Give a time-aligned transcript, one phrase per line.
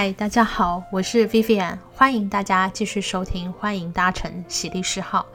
[0.00, 5.26] 嗨，大家好，我是 Vivian，欢迎大家继续收听，欢迎搭乘喜力士号。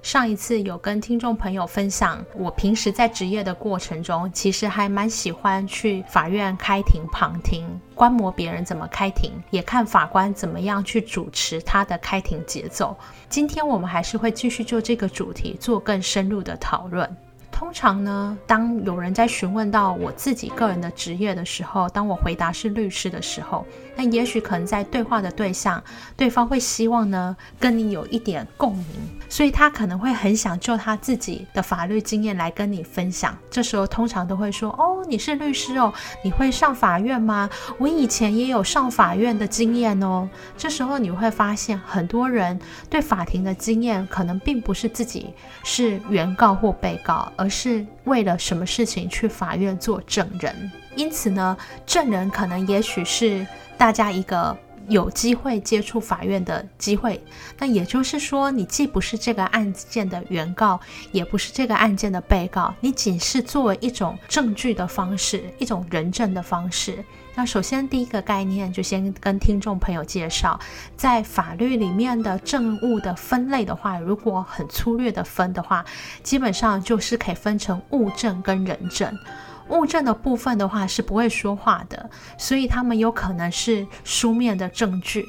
[0.00, 7.66] 上一次有跟听众朋友分享，我平时在执业的过程中，其实还蛮喜欢去法院开庭旁听，
[7.96, 12.96] 观摩别人怎么开庭，也看法官怎么样去主持他的开庭节奏。
[13.28, 17.16] 今天我们还是会继续就这个主题做更深入的讨论。
[17.50, 23.64] 通常呢，当有人在询问到我自己个人的职业的时候，当我回答是律师的时候，
[23.96, 25.82] 那也许可能在对话的对象，
[26.16, 28.86] 对方会希望呢跟你有一点共鸣，
[29.28, 33.36] 所以他可能会很想就他自己的法律经验来跟你分享。
[33.50, 35.92] 这时候通常都会说：“哦，你是律师哦，
[36.24, 37.48] 你会上法院吗？
[37.78, 54.56] 我以前也有上法院的经验哦。”这时候你会发现，很多人对法庭的经验可能并不是自己是原告或被告，而是为了什么事情去法院做证人，因此呢，证人可能也许是大家一个
[54.88, 57.22] 有机会接触法院的机会。
[57.58, 60.80] 那也就是说，你既不是这个案件的原告，
[61.10, 67.04] 也不是这个案件的被告，你仅是作为一种证据的方式，一种人证的方式。
[67.34, 70.60] 那首先第一个概念就先跟听众朋友介绍，
[70.96, 75.82] 在法律里面的证物的分类的话，如果很粗略的分的话，
[76.22, 79.18] 基本上就是可以分成物证跟人证。
[79.68, 85.24] 物证的部分的话是不会说话的，所以他们有可能是书面的证据，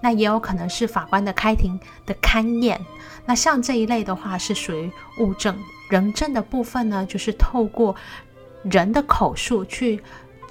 [0.00, 2.80] 那也有可能是法官的开庭的勘验。
[3.26, 5.56] 那像这一类的话是属于物证。
[5.90, 7.94] 人证的部分呢，就是透过
[8.62, 10.02] 人的口述去。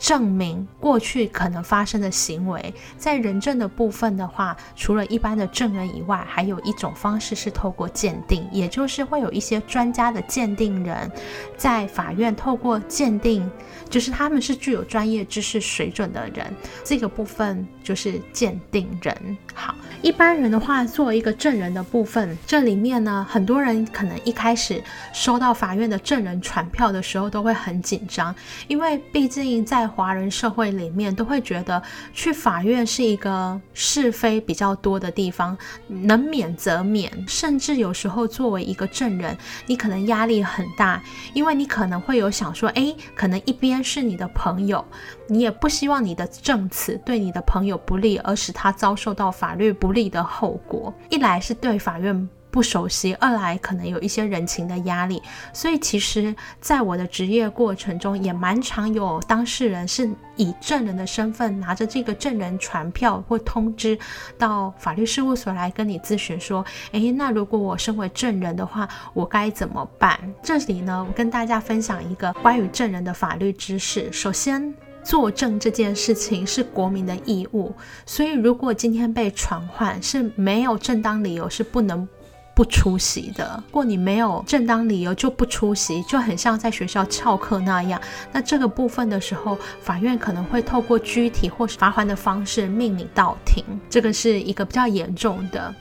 [0.03, 11.09] 证明过去可能发生的行为，在人证的部分的话，除了一般的证人以外，还有一种方式是透过鉴定，也就是会有一些专家的鉴定人，
[11.55, 13.49] 在法院透过鉴定，
[13.89, 16.53] 就是他们是具有专业知识水准的人，
[16.83, 19.37] 这个部分就是鉴定人。
[19.53, 24.81] 好，一般人的话，作为一个证人的部分，这里面呢，很多人可能一开始
[25.13, 28.33] 收到法院的证人传票的时候，都会很紧张，
[28.67, 31.81] 因为毕竟在华人社会里面都会觉得
[32.13, 35.55] 去法院是一个是非比较多的地方，
[35.87, 41.01] 能免则免，甚至有时候作为一个证人，你可能压力很大，
[41.33, 44.83] 因为你可能会有想说，诶，可能一边是你的朋友，
[45.27, 50.93] 你也不希望你的证词对你的朋友不利，而使他遭受到法律不利的后果。
[51.09, 52.29] 一来是对法院。
[52.53, 55.19] 不熟悉，二来可能有一些人情的压力，
[55.53, 63.97] 所以其实在我的职业过程中，也蛮常有当事人是以证人的身份，拿着这个证人传票或通知
[64.37, 66.63] 到法律事务所来跟你咨询，说
[66.93, 74.13] ：“诶，那如果我身为证人的话，我该怎么办？”这里呢，我跟大家分享一个关于证人的法律知识。
[74.13, 74.71] 首先，
[75.03, 77.73] 作证这件事情是国民的义务，
[78.05, 82.07] 所以如果今天被传唤，是没有正当理由，是不能。
[82.55, 87.99] 不出席的，如果你没有正当理由就不出席，就很像在学校翘课那样。
[88.31, 95.73] 那这个部分的时候，法院可能会透过拘提或是罚锾的方式命你到庭，这个是一个比较严重的。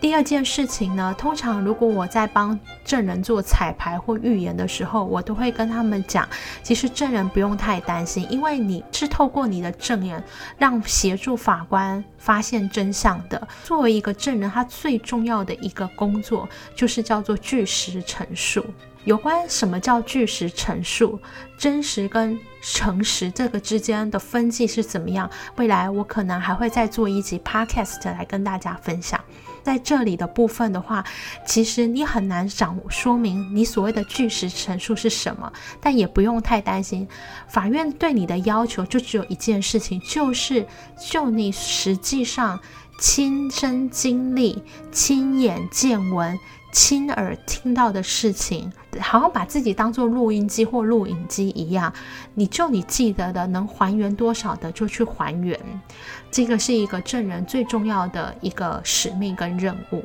[0.00, 6.28] 第二件事情呢，通常如果我在帮证人做彩排或预言的时候，我都会跟他们讲，
[6.62, 10.22] 其实证人不用太担心，因为你是透过你的证言
[10.58, 13.46] 让协助法官发现真相的。
[13.62, 18.64] 作为一个证人，他最重要的一个工作就是叫做据实陈述。
[19.04, 21.18] 有关什么叫据实陈述，
[21.58, 25.28] 真实跟诚实这个之间的分际是怎么样？
[25.56, 29.20] 未来我可能还会再做一集 podcast 来跟大家分享。
[29.62, 31.04] 在这里的部分的话，
[31.46, 37.06] 其实你很难掌握说明你所谓的据实陈述是什么，但也不用太担心。
[37.48, 40.66] 法院对你的要求就只有一件事情，就是
[40.98, 42.58] 就你实际上
[42.98, 46.38] 亲身经历、亲眼见闻。
[46.74, 51.92] 亲耳听到的事情，好像把自己当做录音机或录影机一样，
[52.32, 55.60] 你就你记得的，能还原多少的就去还原，
[56.30, 60.02] 这个是一个证人最重要的一个使命跟任务。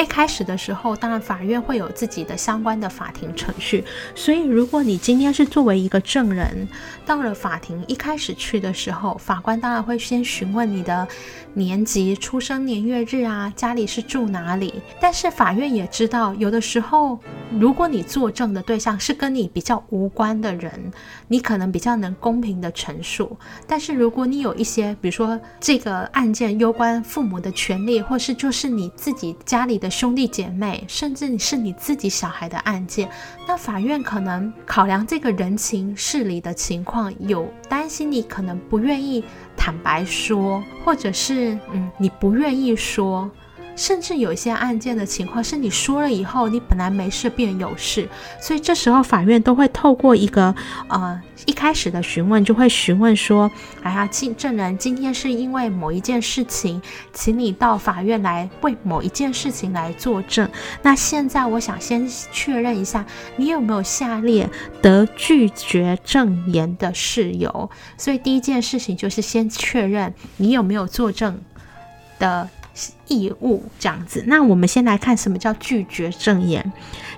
[0.00, 3.84] 一开始的时候，当然法院会有自己的相关的法庭程序，
[4.14, 6.68] 所以如果你今天是作为一个证人
[7.06, 11.06] 到了法庭，一开始去的时候，法官当然会先询问你的
[11.54, 14.74] 年级、出生年月日啊，家里是住哪里。
[15.00, 17.18] 但是法院也知道，有的时候
[17.58, 20.92] 如果你作证的对象是跟你比较无关的人，
[21.28, 23.34] 你可能比较能公平的陈述。
[23.66, 29.90] 但是如果你有一些，比如说这个案件攸关父母的权利，或是就是你自己家里的。
[29.94, 33.08] 兄弟姐妹，甚至是你自己小孩的案件，
[33.46, 39.22] 那法院可能考量这个人情事理的情况，有担心你可能不愿意
[39.56, 43.30] 坦白说，或者是嗯，你不愿意说。
[43.76, 48.08] 甚至有一些案件的情况是你说了以后，你本来没事变有事，
[48.40, 50.54] 所以这时候法院都会透过一个
[50.88, 53.50] 呃一开始的询问，就会询问说
[53.82, 56.80] ：“哎呀，证证人今天是因为某一件事情，
[57.12, 60.48] 请你到法院来为某一件事情来作证。
[60.82, 63.04] 那现在我想先确认一下，
[63.36, 64.48] 你有没有下列
[64.80, 67.70] 得拒绝证言的事由？
[67.98, 71.40] 所以第一件事情就是先确认你有没有作证
[72.18, 72.48] 的。”
[73.08, 76.72] 义务这样子，那我们先来看什么叫拒绝证言。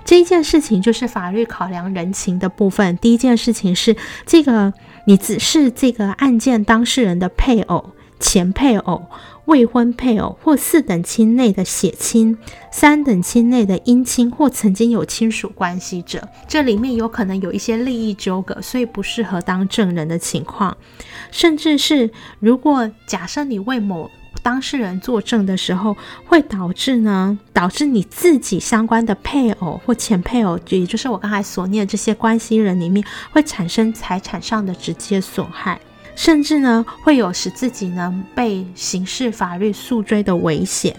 [0.05, 2.97] 这一件事情就是法律考量人情的部分。
[2.97, 3.95] 第一件事情是
[4.25, 4.73] 这个，
[5.05, 9.05] 你只是这个案件当事人的配偶、前配偶、
[9.45, 12.37] 未婚配偶或四等亲内的血亲、
[12.71, 16.27] 三等亲内的姻亲或曾经有亲属关系者。
[16.47, 20.77] 这里面有可能有一些利益纠葛，所以不适合当证人的情况。
[21.31, 22.09] 甚至是
[22.39, 24.09] 如果假设你为某
[24.41, 25.95] 当事人作证的时候，
[26.25, 35.79] 会导致呢，导致你自己相关的配偶或前配偶，也就是我刚才所念的这些关系人里面，会产生财产上的直接损害，
[36.15, 40.95] 甚至呢，会有使自己呢被刑事法律诉追的危险。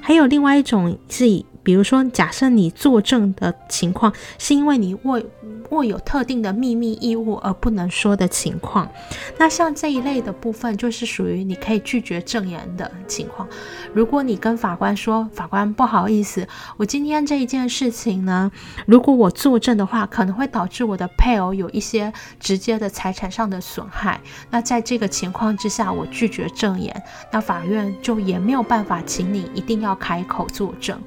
[0.00, 1.44] 还有另外一种是以。
[1.62, 5.22] 比如说，假设你作证的情况是因为你握
[5.70, 8.90] 握有特定的秘密义务而不能说的情况，
[9.38, 13.48] 那像这一类的部分就是属于你可以拒绝证言的情况。
[13.94, 18.50] 如果你跟法官说，法官不好意思，我今天这一件事情呢，
[18.86, 24.20] 如果我作证的话，可能会导致我的配偶有一些直接的财产上的损害。
[24.50, 31.00] 那在这个情况之下，我拒绝证言，那法院就也没有办法请你一定要开口作证。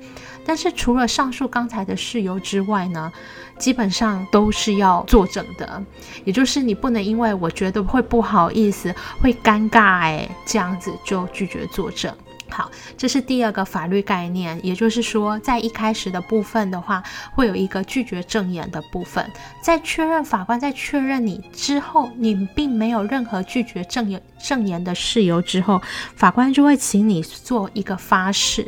[0.46, 3.12] 但是除了上述刚才的事由之外呢，
[3.58, 5.84] 基本上都是要作证的，
[6.24, 12.16] 也就是你不能因为我觉得会不好意思、会尴尬，哎，这样子就拒绝作证。
[12.48, 17.02] 好，这是第二个法律概念，也就是说，在一开始的部分的话，
[17.34, 19.28] 会有一个拒绝证言的部分，
[19.62, 25.82] 在确认法官在确认你之后，你并没有任何拒绝证言证言的事由之后，
[26.16, 28.68] 法官就会请你做一个发誓。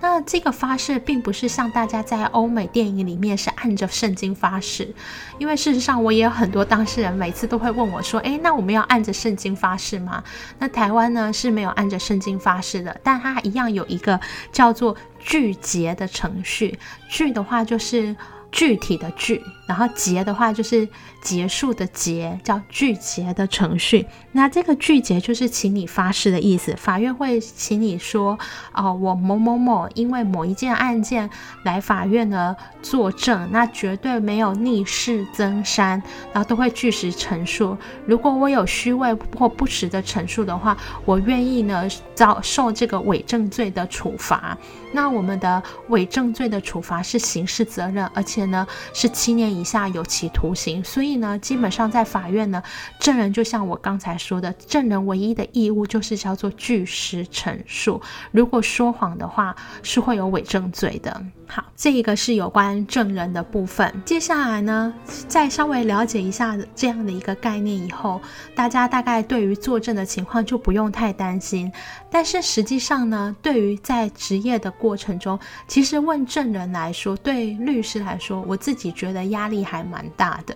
[0.00, 4.94] 那这个发誓并不是像大家在欧美电影里面是按着圣经发誓，
[5.38, 10.22] 因为事实上我也有很多当事人每次都会问我说：“诶，那我们要按着圣经发誓吗？”
[10.58, 14.20] 那台湾呢是没有按着圣经发誓的，但它一样有一个
[14.52, 16.78] 叫做拒结的程序。
[17.08, 18.14] 拒的话就是
[18.50, 20.88] 具体的具，然后结的话就是。
[21.20, 26.72] 结束的结叫具结的程序，那这个具结就是请你发誓的意思。
[26.76, 28.38] 法院会请你说，
[28.72, 31.28] 哦，我某某某因为某一件案件
[31.64, 36.00] 来法院呢作证，那绝对没有逆势增删，
[36.32, 37.76] 然后都会据实陈述。
[38.06, 44.56] 如果我有虚伪或不实的陈述的话，我愿意呢遭受这个伪证罪的处罚。
[44.92, 52.62] 那我们的伪证罪的处罚是刑事责任，而且呢是七年以下有期徒刑，所以呢，基本上在法院呢，
[52.98, 58.00] 证人就像我刚才说的，证人唯一的义务就是叫做据实陈述。
[58.30, 61.22] 如果说谎的话，是会有伪证罪的。
[61.50, 63.90] 好，这一个是有关证人的部分。
[64.04, 64.92] 接下来呢，
[65.26, 68.20] 再稍微了解一下这样的一个概念以后，
[68.54, 71.72] 大家大概对于作证的情况就不用太担心。
[72.10, 80.54] 但是实际上呢，对于在执业的过程中，其实问证人来说，对律师来说，我自己觉得压力还蛮大的。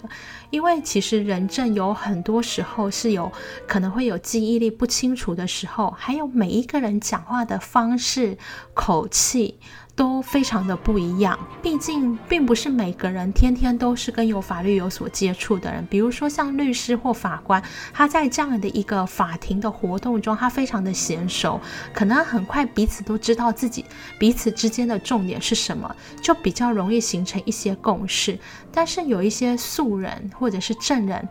[0.50, 3.32] 因为其实人证有很多时候是有
[3.66, 8.36] 可能会有记忆力不清楚的时候，还有每一个人讲话的方式、
[8.74, 9.58] 口气。
[10.02, 15.86] 都非常的不一样，毕竟并不是每个人天天都是跟有法律有所接触的人。
[15.88, 21.60] 比如说像律师或法官，他在这样的一个法庭的活动中，他非常的娴熟，
[21.94, 23.84] 可能很快彼此都知道自己
[24.18, 28.36] 彼此之间的重点是什么，就比较容易形成一些共识。
[28.72, 31.28] 但是有一些素人或者是证人。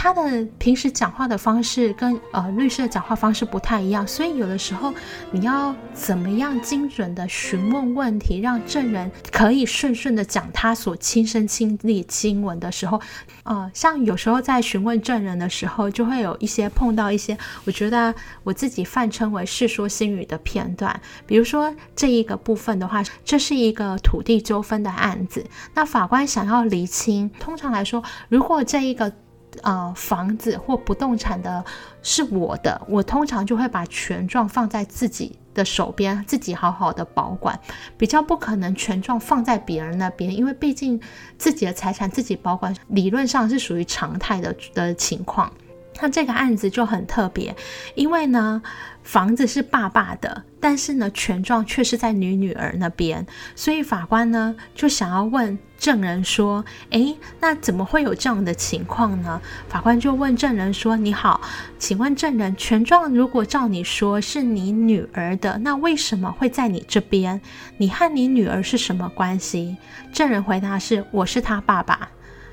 [0.00, 4.94] 他的平时讲话的方式跟呃律师的讲话方式不太一样，所以有的时候
[5.32, 13.00] 你要怎么样精准的询问问题，让证人可以顺顺的讲他所亲身亲历经闻的时候，
[13.42, 18.14] 呃，像有时候在询问证人的时候，就会有一些碰到一些我觉得
[18.44, 29.12] 我自己泛称为《世说新语》的片段，比如说这一个部分的话，这是一个土地纠纷的案子，那法官想要厘清，通常来说，如果这一个
[29.62, 31.64] 呃，房子或不动产的
[32.02, 37.58] 是我的，我通常就会把权状放在自己的手边，自己好好的保管，
[37.96, 41.00] 比较不可能权状放在别人那边，因为毕竟
[41.36, 45.52] 自己的财产自己保管，理论上是属于常态的的情况。
[46.00, 47.54] 那这个案子就很特别，
[47.94, 48.62] 因为呢，
[49.02, 53.26] 房子是爸爸的，但是呢，权状却是在女女儿那边，
[53.56, 61.40] 所以法官呢就想要问证人说：“诶，那怎么会有这样的情况呢？”法官就问证人说：“你好，
[61.78, 67.40] 请问证人，权状如果照你说是你女儿的，那为什么会在你这边？
[67.78, 69.76] 你和你女儿是什么关系？”
[70.12, 72.08] 证人回答是：“我是他爸爸。”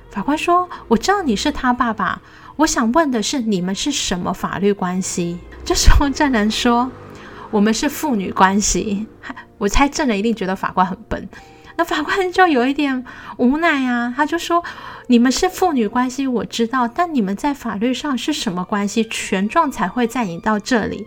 [0.10, 2.22] 法官说：“我知道你是他爸爸。”
[2.58, 5.38] 我想问的是，你们是什么法律关系？
[5.66, 6.90] 这时候证人说，
[7.52, 9.08] 我们是父女关系。
[9.58, 11.28] 我猜证人一定觉得法官很笨。
[11.78, 13.04] 那法官就有一点
[13.38, 14.64] 无奈啊，他就说
[15.08, 19.04] ：“你们是父女关系，我知道，但你们在法律上是什么关系？
[19.04, 21.06] 权状才会在你到这里。”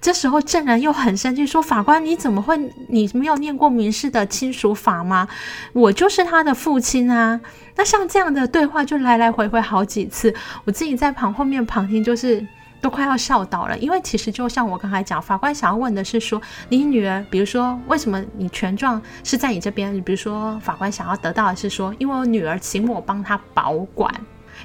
[0.00, 2.56] 这时候证人又很生气，说：“法官，你怎么会？
[2.88, 5.28] 你没有念过民事的亲属法吗？
[5.72, 7.40] 我就是他的父亲啊！”
[7.76, 10.34] 那像这样的对话就来来回回好几次，
[10.64, 12.46] 我自己在旁后面旁听就是。
[12.80, 19.94] 都快要笑倒了，因为其实就像我刚才讲，法官想要问的是说，你女儿，比如说为什么你权状是在你这边？
[19.94, 24.12] 你比如说法官想要得到的是说，因为我女儿请我帮她保管。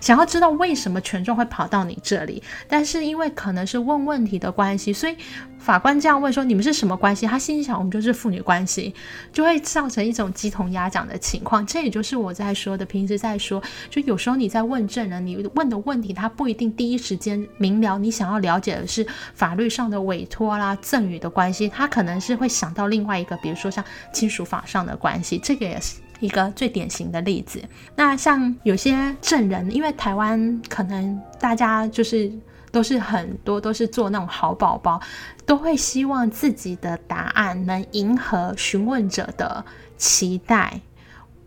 [0.06, 5.18] 想要知道为什么权状会跑到你这里，但是因为可能是问问题的关系，所以
[5.58, 7.26] 法官这样问说，你们是什么关系？
[7.26, 8.94] 他心想我们就是父女关系，
[9.34, 11.66] 就会造成一种鸡同鸭讲的情况。
[11.66, 13.60] 这也就是我在说的，平时在说，
[13.90, 23.84] 就有时候你在问证人，你问的问题他不一定第一时间明了，你想要了解的是法律上的委托啦、赠与的关系，他可能是会想到另外一个，比如说像
[24.14, 26.05] 亲属法上的关系，这个也是。
[26.20, 27.62] 一个最典型的例子，
[27.96, 32.32] 那像有些证人，因为台湾可能大家就是
[32.72, 35.02] 都是很多都是做那种好宝宝，
[35.46, 39.64] 都会希望自己的答案能迎合询问者的
[39.98, 40.80] 期待。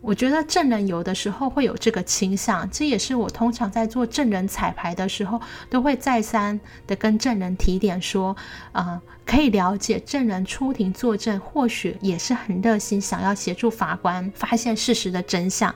[0.01, 5.39] 我觉得证人有的时候会有这个倾向，这也是我通常在做证人彩排的时候，
[5.69, 8.35] 都会再三的跟证人提点说，
[8.71, 15.73] 呃，可以了解证人出庭作证，或许也是很热心，想要协助法官发现事实的真相。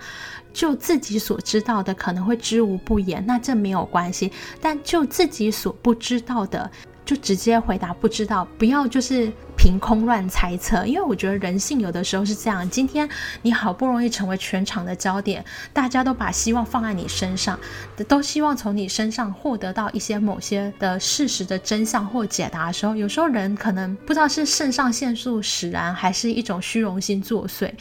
[0.54, 6.70] 就自己所知道的可能会知无不言，那这没有关系，但就自己所不知道的。
[7.06, 12.68] 就直接回答不知道，不要就是凭空乱猜测，因为我觉得人性有的时候是这样。
[12.70, 13.08] 今天
[13.42, 15.44] 你好不容易成为全场的焦点，
[15.74, 17.60] 大家都把希望放在你身上，
[18.08, 27.72] 都希望从你身上获得到一些某些的事实的真相或解答的时候，有时候人可能不知道是肾上腺素使然，还是一种虚荣心作祟。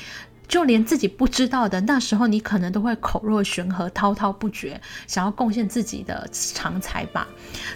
[0.53, 7.27] 就连自己不知道的，那时候你可能都会口若悬河、滔滔不绝，想要贡献自己的长才吧。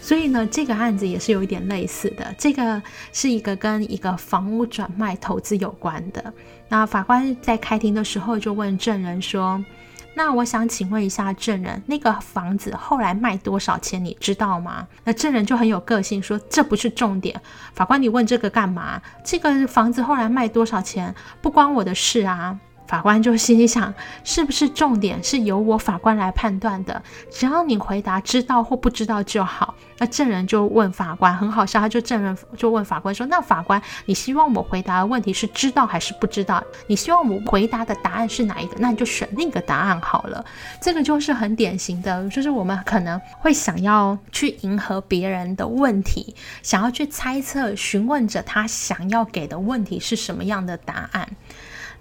[0.03, 2.35] 所以呢，这个案子也是有一点类似的。
[2.37, 2.83] 这个
[3.15, 6.31] 是一个跟一个房屋转卖投资有关的。
[6.69, 9.65] 那法官在开庭的时候就问证人说
[10.13, 14.05] ：“那我想请问一下证人，那个房子后来卖多少钱？
[14.05, 17.41] 你知道吗？”那证人就很有个性说：“这不是重点。
[17.73, 19.01] 法官，你问这个干嘛？
[19.25, 23.93] 这个房子后来卖多少钱不关我的事啊。”法官就心里想，
[24.25, 27.03] 是不是重点是由我法官来判断的？
[27.31, 29.75] 只要你回答知道或不知道就好。
[29.99, 36.63] 那证人就问法官，很好笑，他就证人就问法官说：“那法官，你希望我回答的问题是知道还是不知道？
[36.87, 38.77] 你希望我回答的答案是哪一个？
[38.79, 40.45] 那你就选那个答案好了。”
[40.83, 51.27] 这个就是很典型的，就是我们可能会想要去迎合别人的问题，想要去猜测询问者他想要给的问题是什么样的答案。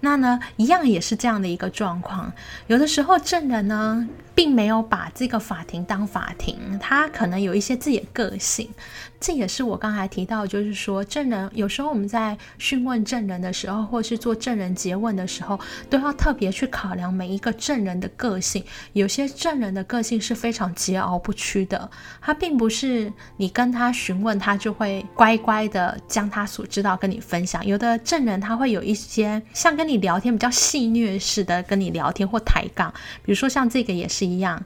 [0.06, 2.32] 那呢，一样也是这样的一个状况。
[2.68, 8.70] 有的时候证人呢，并没有把这个法庭当法庭，他可能有一些自己的个性。
[9.20, 18.64] 这也是我刚才提到，就是说证人有时候我们在讯问证人的时候，或是做证人詰问的时候，都要特别去考量每一个证人的个性。
[18.94, 21.90] 有些证人的个性是非常桀骜不屈的，
[22.22, 27.66] 他并不是你跟他询问，他就会乖乖的将他所知道跟你分享。
[27.66, 32.94] 有的证人他会有一些像跟你聊天比较戏谑式的跟你聊天或抬杠，
[33.24, 34.64] 比如说像这个也是一样。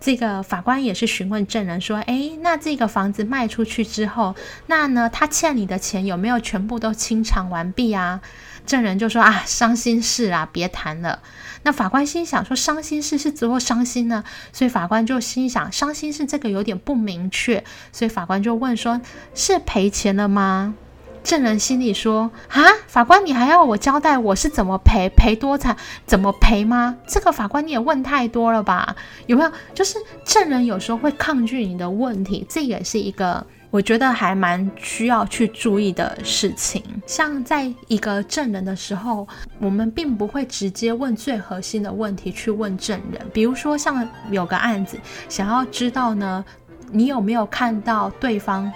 [0.00, 8.20] 这个法官也是询问证人说：“哎，那这个房子卖出去之后，那呢，他欠你的钱有没有全部都清偿完毕啊？”
[8.66, 11.20] 证人就说：“啊，伤心事啊，别谈了。”
[11.64, 19.00] 那法官心想说：“伤心事是怎么伤心呢？”所以法官就心想：“伤心事这个有点不明确。”所以法官就问说
[19.34, 20.74] ：“是赔钱了吗？”
[21.24, 25.76] 证人心里说：“啊，法官，你还要我交代我是怎么赔，赔多惨，
[26.06, 26.96] 怎么赔吗？
[27.06, 28.96] 这个法官你也问太多了吧？
[29.26, 29.52] 有没有？
[29.74, 36.82] 就是证人有时候会抗拒你的问题，这也是一个我觉得还蛮需要去注意的事情。
[37.06, 44.98] 像在一个证人的时候，我们并不会直接问最核心的问题去问证人，比如说像有个案子，
[45.28, 46.44] 想要知道呢，
[46.90, 48.72] 你有没有看到对方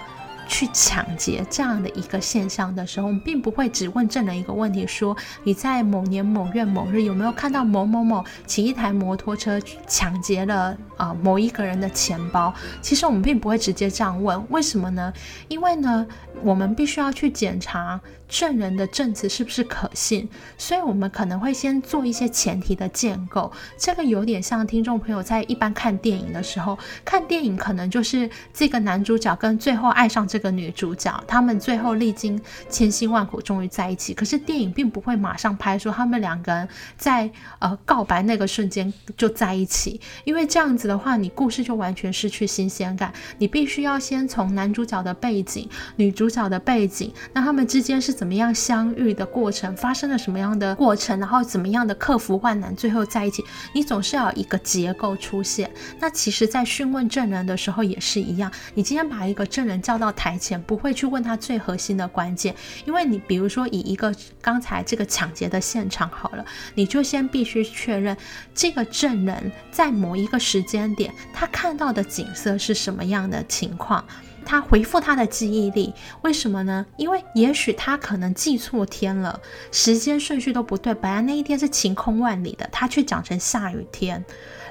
[0.47, 12.53] 去抢劫这样的一个现象的时候，我们并不会只问证人一个问题，说你在某年某月某日有没有看到某某某骑一台摩托车抢劫了啊、某一个人的钱包？
[12.81, 15.11] 其实我们并不会直接这样问，为什么呢？
[15.47, 16.05] 因为呢，
[16.41, 17.99] 我们必须要去检查。
[18.33, 20.27] 证人的证词是不是可信？
[20.57, 23.51] 所以我们可能会先做一些前提的建构。
[23.77, 26.75] 这个有点像听众朋友在一般看电影的时候，
[27.05, 34.15] 看电影可能就是这个男主角跟最后爱上这个女主角，他们最后历经千辛万苦终于在一起。
[34.15, 43.13] 可是电影并不会马上拍说他们两个人在呃告白那个瞬间就在一起，因为这样子的话，你故事就完全失去新鲜感。
[43.37, 55.69] 你必须要先从男主角的背景、女主角的背景，那他们之间是怎怎么样相遇的过程，发生了什么样的过程，然后怎么样的克服万难，最后在一起，你总是要有一个结构出现。
[55.99, 58.49] 那其实，在讯问证人的时候也是一样。
[58.75, 68.15] 你今天把一个证人叫到台前，不会去问他最核心的关键，因为你比如说以一个刚才这个抢劫的现场好了，你就先必须确认
[68.55, 74.01] 这个证人在某一个时间点他看到的景色是什么样的情况。
[74.43, 76.85] 他回复他的记忆力，为什么呢？
[76.97, 79.39] 因为也许他可能记错天了，
[79.71, 84.23] 时间顺序都不对，本来那一天是晴空万里的，他却讲成下雨天。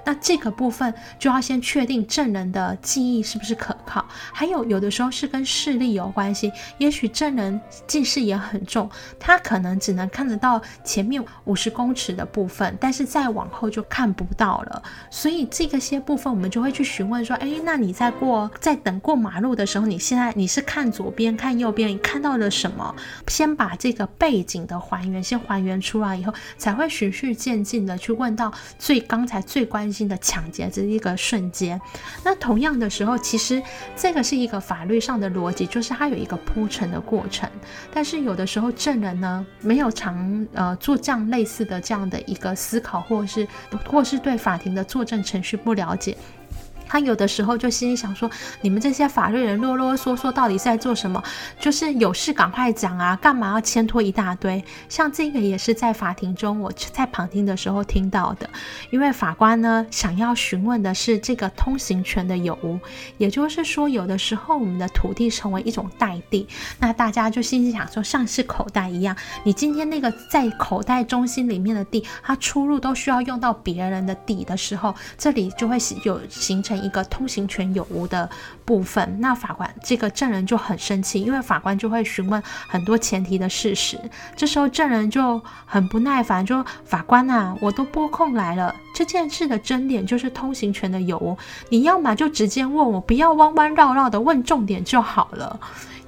[0.04, 8.90] 那这个部分就要先确定证人的记忆是不是可靠，还有有的时候是跟视力有关系，也许证人近视也很重，
[9.20, 14.82] 他可能只能看得到前面五十公尺的部分，但是再往后就看不到了。
[15.08, 22.94] 所以这个些部分我们就会去询问说，哎，那你在过在等过马路的时候，你现在你是看左边看右边，你看到了什么？
[23.28, 29.91] 先把这个背景的还原先还原出来以后，才会循序渐进的去问到最刚才最关。
[29.92, 31.80] 性的抢劫这一个瞬间，
[32.24, 33.62] 那同样的时候，其实
[33.94, 37.48] 这个是一个法律上的逻辑，就是它有一个铺陈的过程。
[37.92, 43.46] 但是有的时候证人呢，没有常呃做这样类似的这样的一个思考，或是
[43.84, 46.16] 或是对法庭的作证程序不了解。
[46.92, 51.24] 他有的时候就心里想说：“你们这些法律人啰啰嗦嗦，到底是在做什么？
[51.58, 54.62] 就是有事赶快讲啊，干嘛要牵拖一大堆？
[54.90, 58.46] 像这个也是在法庭中我在旁听的时候听到的。
[58.90, 62.78] 因为法官呢，想要询问的是这个通行权的有无，
[63.16, 66.46] 也就是说，有的时候我们的土地成为一种代地，
[66.78, 78.28] 那大家就心里想说，像是口袋一样，你今天那个在口袋中心里面的地，它出入都需要用到别人的地的时候，这里就会有形成。”一个通行权有无的
[78.64, 83.98] 部分，那法官这个证人就很生气，因为法官就会询问很多前提的事实。
[84.36, 91.36] 这时候证人就很不耐烦，就：“法官啊，我都拨空来了，这件事的争点就是通行权的有无，
[91.68, 95.60] 你要么就直接问我，不要弯弯绕绕的问重点就好了。”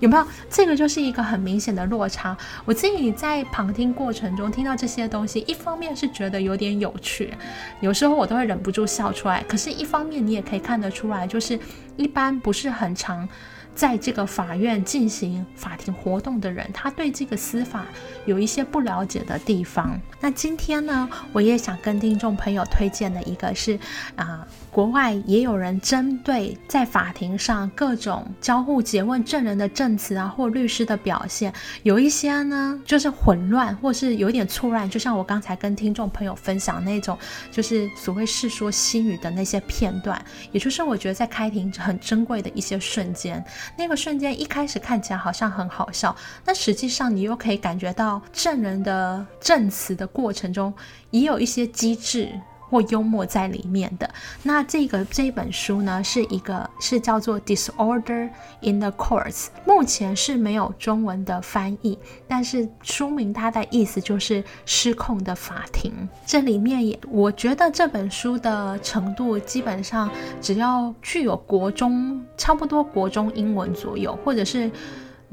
[0.05, 0.27] 有没有？
[0.51, 2.37] 这个就是一个很明显的落差。
[2.67, 7.33] 我自己在旁听过程中听到这些东西，一方面是觉得有点有趣，
[7.81, 9.43] 有时候我都会忍不住笑出来。
[9.49, 11.59] 可是，一方面你也可以看得出来，就是
[11.97, 13.27] 一般不是很常。
[13.75, 17.85] 在这个法院进行法庭活动的人，他对这个司法
[18.25, 20.01] 有一些不了解的地方。
[20.25, 23.79] 那今天呢，我也想跟听众朋友推荐的一个是
[24.17, 34.89] 啊、国外也有人针对在法庭上各种交互诘问证人的证词啊，或律师的表现，有一些呢就是混乱，或是有点错乱。
[34.89, 37.19] 就像我刚才跟听众朋友分享那种，
[37.51, 43.45] 就是所谓世说新语的那些片段，也就是我觉得在开庭很珍贵的一些瞬间。
[43.77, 50.73] 那个瞬间一开始看起来好像很好笑，但实际上你又可以感觉到证人的证词的过程中
[51.11, 52.31] 也有一些机智
[52.71, 54.09] 或幽默在里面的。
[54.45, 58.31] 那这个这本书呢，是一个是叫做《Disorder
[58.63, 61.99] in the Courts》，目前是没有中文的翻译，
[62.29, 65.93] 但是书名它的意思就是失控的法庭。
[66.25, 70.09] 这里面也我觉得这本书的程度基本上
[70.41, 74.71] 只要具有国中差不多国中英文左右，或者是。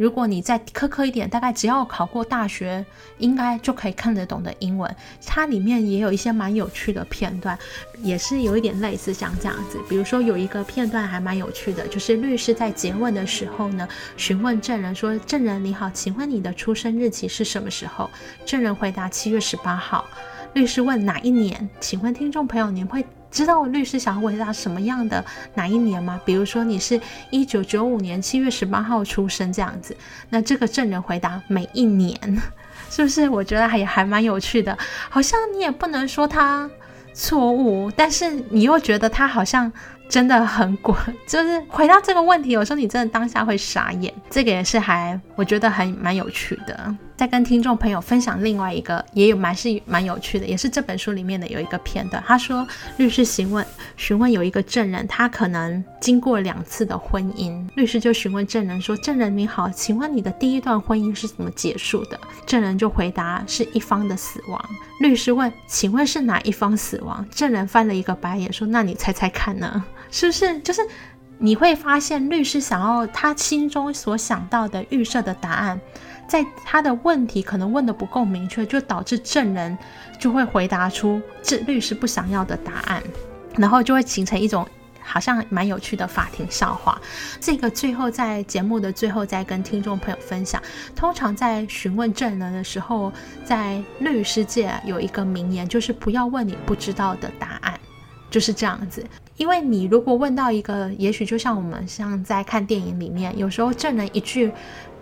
[0.02, 2.84] 如果你再苛刻一点，大概只要考过大学，
[3.20, 4.96] 应该就可以看得懂的英文。
[5.24, 7.56] 它里面也有一些蛮有趣的片段，
[8.02, 9.80] 也是有一点类似像这样子。
[9.88, 13.88] 比如说有一个片段还蛮有趣的，就是律师在结问的时候呢，
[14.18, 18.10] 询问证人说：“证人你好，请问你的出生日期是什么时候？”
[18.44, 20.04] 证人回答：“七月十八号。”
[20.56, 25.24] 律师问：“哪一年？”请问听众朋友，您会知道律师想要回答什么样的
[25.56, 26.20] 哪一年吗？
[26.26, 29.96] 比如说你是一九九五年七月十八号出生这样子，
[30.30, 32.16] 那这个证人回答每一年，
[32.90, 33.30] 是不是？
[33.30, 34.78] 我觉得还还蛮有趣的，
[35.10, 36.70] 好像你也不能说他
[37.14, 39.72] 错误，但是你又觉得他好像。
[40.12, 40.94] 真的很滚，
[41.26, 44.14] 就是回到这个问题，有时候你真的当下会傻眼。
[44.30, 46.94] 这个也是还我觉得还蛮有趣的。
[47.16, 52.22] 再跟听众朋友分享另外一个，也有蛮是蛮有趣的，也是这本书里面的有一个片段。
[52.28, 64.60] 他说，律师询问询问有一个证人，他可能经过两次的婚姻，律师就询问证人说：“证人你好，请问你的第一段婚姻是怎么结束的？”证人就回答：“是一方的死亡。”
[65.00, 70.82] 律师问：“请问是哪一方死亡？”证人翻了一个白眼说：“那你猜猜看呢？”是不是就是
[71.38, 75.80] 你会发现，律师想要他心中所想到的预设的答案，
[76.28, 79.76] 在他的问题可能问得不够明确，就导致证人
[80.20, 83.02] 就会回答出这律师不想要的答案，
[83.58, 84.68] 然后就会形成一种
[85.02, 87.02] 好像蛮有趣的法庭笑话。
[87.40, 90.62] 这个最后在节目的最后再跟听众朋友分享。
[90.96, 93.12] 通常在询问证人的时候，
[93.44, 97.80] 在律师界有一个名言，就是不要问你不知道的答案。
[98.30, 99.06] 就是这样子，
[99.42, 104.52] 因为你如果问到一个，也许就像我们像在看电影里面，有时候证人一句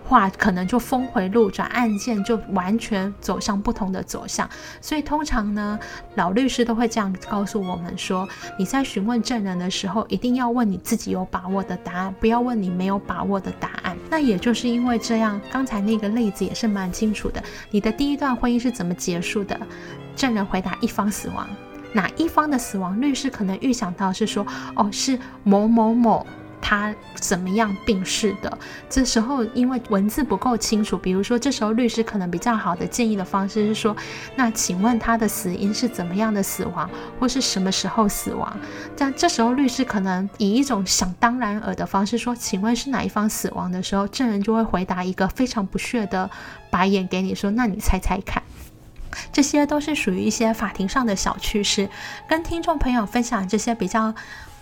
[0.05, 4.49] 话可能就峰回路转，案件就完全走向不同的走向。
[4.79, 5.77] 所以通常呢，
[6.15, 8.25] 老律师都会这样告诉我们说：
[8.57, 13.97] 你在询问证人的时候，一定要问你自己有把握的答案，不要问你没有把握的答案。
[14.09, 17.43] 那也就是因为这样，刚才那个例子也是蛮清楚的。
[17.71, 19.59] 你的第一段婚姻是怎么结束的？
[20.15, 21.45] 证人回答：一方死亡。
[21.93, 26.25] 哪一方的死亡，律师可能预想到是说，哦，是某某某
[26.61, 28.57] 他怎么样病逝的。
[28.89, 33.95] 这时候因为文字不够清楚，比如说这时候律师可能比较好的建议的方式是说，
[34.35, 36.87] 那请问他的死因是怎么样的死亡，
[37.19, 38.55] 或是什么时候死亡？
[38.95, 46.29] 但这时候律师可能以一种想当然耳的方式说，请问是哪一方死亡的时候，证人就会回答一个非常不屑的
[46.69, 48.43] 白眼给你说，那你猜猜看。
[49.31, 51.89] 这些都是属于一些法庭上的小趣事，
[52.27, 54.13] 跟听众朋友分享这些比较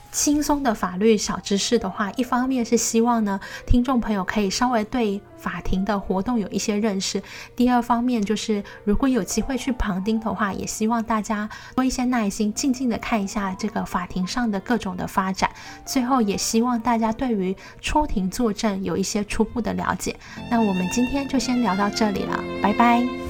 [0.10, 7.20] 轻松的法律小知识的话，一方面是希望呢，听众朋友可以稍微对法庭的活动有一些认识；
[7.56, 15.52] 第二方面就是，如果有机会去旁听的话，也希望大家多一些耐心，静静的看一下这个法庭上的各种的发展。
[15.86, 20.16] 最后，也希望大家对于出庭作证有一些初步的了解。
[20.50, 23.27] 那我们今天就先聊到这里了，拜拜。